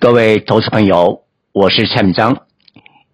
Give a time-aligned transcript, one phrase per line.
[0.00, 1.22] 各位投资朋友，
[1.52, 2.42] 我是蔡明章。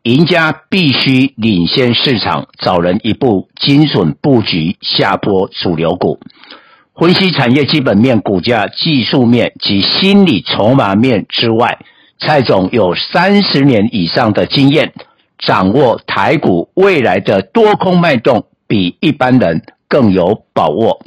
[0.03, 6.21] 赢家必须领先市场，找人一步精准布局下波主流股。
[6.95, 11.79] 分析产业基本面、股价技术面及心理筹码面之外，
[12.18, 14.93] 蔡总有三十年以上的经验，
[15.39, 21.01] 掌握台股未来的多空脉动，比一般人更有把握。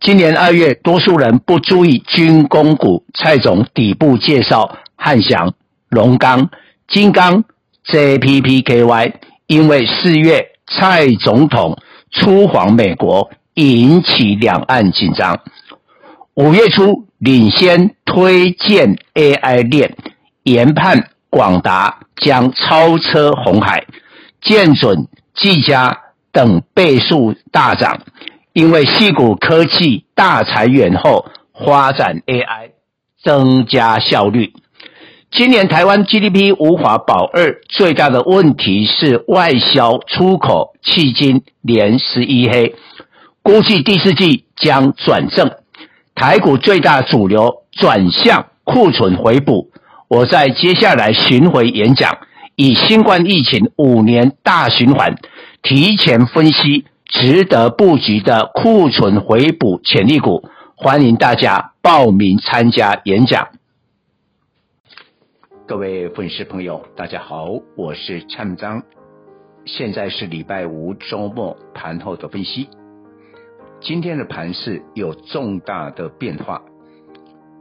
[0.00, 4.78] 今年二月，多数人不注意军工股，蔡总底部介绍。
[5.04, 5.52] 汉翔、
[5.90, 6.48] 龙钢、
[6.88, 7.44] 金刚、
[7.86, 9.12] JPPKY，
[9.46, 11.76] 因为四月蔡总统
[12.10, 15.40] 出访美国，引起两岸紧张。
[16.32, 19.94] 五月初领先推荐 AI 链，
[20.42, 23.84] 研判广达将超车红海、
[24.40, 25.98] 建准、技嘉
[26.32, 28.00] 等倍数大涨，
[28.54, 31.26] 因为细谷科技大裁员后，
[31.62, 32.70] 发展 AI
[33.22, 34.54] 增加效率。
[35.36, 42.76] 今年台湾 GDP 无法保二，最大的问题是外销出口迄今连十一黑，
[43.42, 45.50] 估计第四季将转正。
[46.14, 49.72] 台股最大主流转向库存回补。
[50.06, 52.18] 我在接下来巡回演讲，
[52.54, 55.16] 以新冠疫情五年大循环，
[55.64, 63.48] 提前分析值得布局的库存回补潜力股，欢迎大家报名参加演讲。
[65.66, 68.82] 各位粉丝朋友，大家好，我是蔡明彰。
[69.64, 72.68] 现在是礼拜五周末盘后的分析。
[73.80, 76.60] 今天的盘势有重大的变化。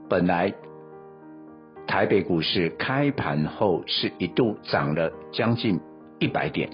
[0.10, 0.54] 本来
[1.88, 5.80] 台北股市开盘后是一度涨了将近
[6.20, 6.70] 一百点，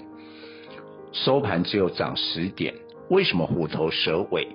[1.12, 2.74] 收盘只有涨十点。
[3.08, 4.48] 为什么虎头蛇尾？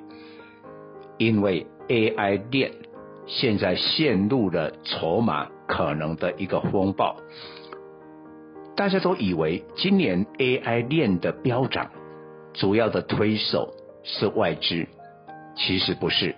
[1.18, 2.74] 因为 AI 链
[3.28, 5.48] 现在陷入了筹码。
[5.68, 7.18] 可能的一个风暴，
[8.76, 11.90] 大家都以为今年 AI 链的飙涨，
[12.54, 13.74] 主要的推手
[14.04, 14.88] 是外资，
[15.56, 16.36] 其实不是。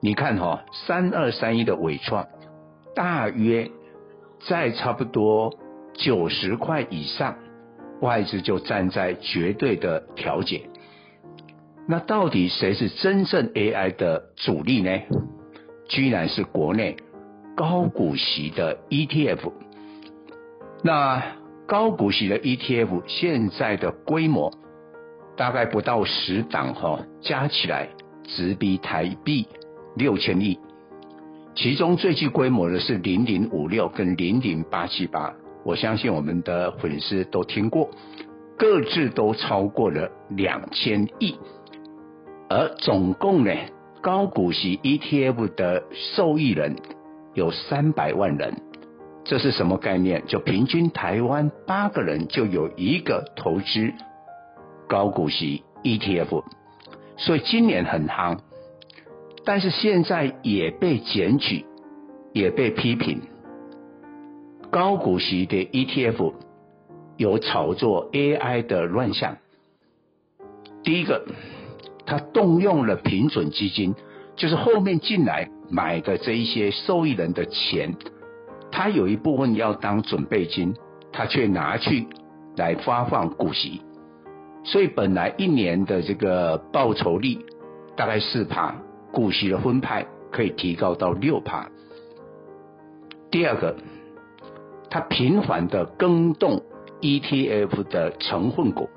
[0.00, 2.26] 你看哈、哦，三二三一的伟创，
[2.94, 3.70] 大约
[4.48, 5.54] 在差不多
[5.94, 7.36] 九十块以上，
[8.00, 10.68] 外资就站在绝对的调节。
[11.88, 15.00] 那到底谁是真正 AI 的主力呢？
[15.88, 16.96] 居然是国内。
[17.58, 19.50] 高股息的 ETF，
[20.84, 21.20] 那
[21.66, 24.52] 高股息的 ETF 现在的规模
[25.36, 27.88] 大概不到十档哈，加起来
[28.22, 29.48] 直逼台币
[29.96, 30.60] 六千亿，
[31.56, 37.90] 其中最具规模的是零零五六跟零零八七八，我相信我们的粉丝都听过，
[38.56, 41.34] 各自都超过了两千亿，
[42.48, 43.52] 而总共呢，
[44.00, 45.82] 高股息 ETF 的
[46.14, 46.76] 受益人。
[47.38, 48.52] 有三百万人，
[49.22, 50.24] 这是什么概念？
[50.26, 53.92] 就平均台湾八个人就有一个投资
[54.88, 56.42] 高股息 ETF，
[57.16, 58.40] 所以今年很夯，
[59.44, 61.64] 但是现在也被检举，
[62.32, 63.22] 也被批评，
[64.72, 66.34] 高股息的 ETF
[67.16, 69.36] 有炒作 AI 的乱象。
[70.82, 71.24] 第一个，
[72.04, 73.94] 他动用了平准基金，
[74.34, 75.48] 就是后面进来。
[75.70, 77.94] 买的这一些受益人的钱，
[78.70, 80.74] 他有一部分要当准备金，
[81.12, 82.06] 他却拿去
[82.56, 83.82] 来发放股息，
[84.64, 87.38] 所以本来一年的这个报酬率
[87.96, 88.74] 大概四趴，
[89.12, 91.68] 股息的分派可以提高到六趴。
[93.30, 93.76] 第二个，
[94.88, 96.62] 他频繁的更动
[97.02, 98.88] ETF 的成分股，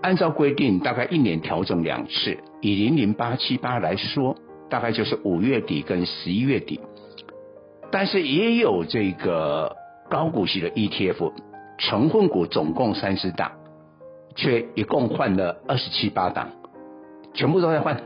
[0.00, 4.36] 按照规定大概一年调整两次，以零零八七八来说。
[4.68, 6.80] 大概就是五月底跟十一月底，
[7.90, 9.76] 但是也有这个
[10.10, 11.32] 高股息的 ETF
[11.78, 13.52] 成分股总共三十档，
[14.36, 16.50] 却一共换了二十七八档，
[17.32, 18.00] 全部都在换，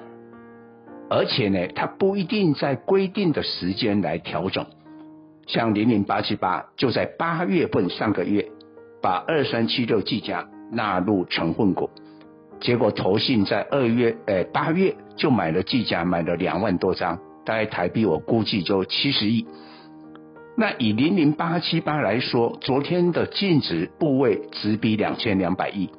[1.11, 4.65] 而且呢，它不一定在规定的时间来调整，
[5.47, 8.49] 像零零八七八就在八月份上个月
[9.01, 11.91] 把二三七六技嘉纳入成分股。
[12.63, 19.49] 结果投信在二月，诶八月就买了技嘉，买了两万多张，大概台币我估计就七十亿。
[20.57, 25.91] 那以零零八七八来说，昨天的净值部位直逼两千两百亿，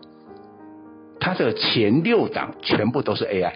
[1.20, 3.56] 它的前六档全部都是 AI，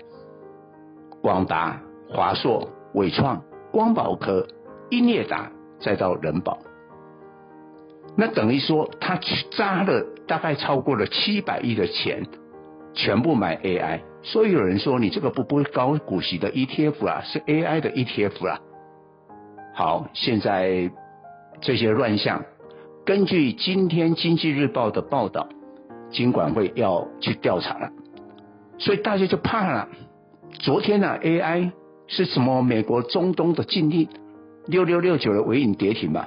[1.22, 4.46] 广达、华硕、伟创、光宝科、
[4.90, 5.50] 英业达，
[5.80, 6.60] 再到人保，
[8.18, 9.18] 那等于说它
[9.56, 12.26] 扎了大概超过了七百亿的钱。
[12.98, 18.60] 全部买 AI，所以有人说你这个不不是高股息的 ETF 啊，是 AI 的 ETF 啊。
[19.76, 20.90] 好，现在
[21.62, 22.44] 这些乱象，
[23.06, 25.48] 根据今天经济日报的报道，
[26.10, 27.92] 金管会要去调查了，
[28.80, 29.88] 所以大家就怕了。
[30.54, 31.72] 昨天呢、，AI
[32.08, 32.64] 是什么？
[32.64, 34.10] 美国中东的禁令，
[34.66, 36.26] 六六六九的尾影跌停嘛。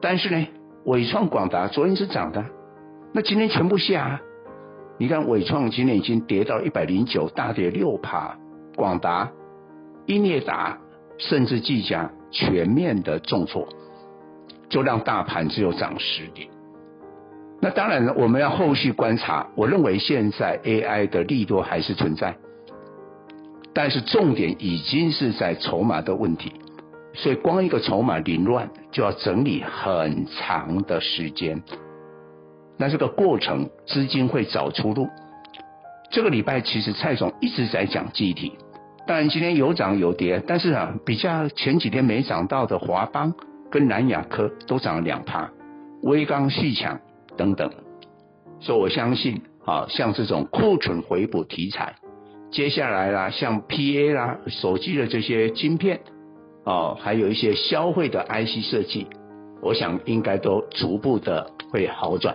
[0.00, 0.46] 但是呢，
[0.84, 2.44] 伟创、广达昨天是涨的，
[3.12, 4.20] 那今天全部下。
[4.98, 8.36] 你看伟创今天已经跌到一百零九，大跌六趴。
[8.76, 9.28] 广达、
[10.06, 10.78] 英业达
[11.18, 13.68] 甚至技嘉全面的重挫，
[14.68, 16.48] 就让大盘只有涨十点。
[17.60, 19.48] 那当然了，我们要后续观察。
[19.56, 22.36] 我认为现在 AI 的利多还是存在，
[23.72, 26.52] 但是重点已经是在筹码的问题。
[27.14, 31.60] 所以光一个筹码凌乱，就要整理很长的时间。
[32.78, 35.08] 那这个过程，资金会找出路。
[36.10, 38.52] 这个礼拜其实蔡总一直在讲记忆体，
[39.06, 43.34] 当然今天有涨有跌，但是啊，比较前几天没涨到的华邦
[43.70, 45.50] 跟南亚科都涨了两趴，
[46.02, 47.00] 威刚续强
[47.36, 47.70] 等等。
[48.60, 51.94] 所以我相信啊，像这种库存回补题材，
[52.50, 56.00] 接下来啦，像 PA 啦、手机的这些晶片，
[56.64, 59.06] 哦，还有一些消费的 IC 设计，
[59.60, 62.34] 我想应该都逐步的会好转。